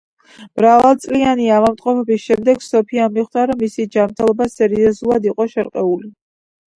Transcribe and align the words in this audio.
მრავალწლიანი 0.59 1.43
ავადმყოფობის 1.57 2.23
შემდეგ, 2.29 2.63
სოფია 2.67 3.07
მიხვდა, 3.17 3.43
რომ 3.51 3.59
მისი 3.65 3.85
ჯანმრთელობა 3.97 4.47
სერიოზულად 4.53 5.29
იყო 5.31 5.47
შერყეული. 5.53 6.11